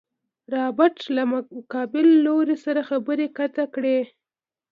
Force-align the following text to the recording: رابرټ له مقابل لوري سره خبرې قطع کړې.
رابرټ 0.53 0.97
له 1.15 1.23
مقابل 1.33 2.07
لوري 2.25 2.57
سره 2.65 2.81
خبرې 2.89 3.27
قطع 3.37 3.65
کړې. 3.75 3.99